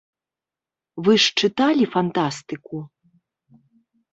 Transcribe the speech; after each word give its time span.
Вы 1.07 1.11
ж 1.25 1.45
чыталі 1.47 1.85
фантастыку? 1.97 2.77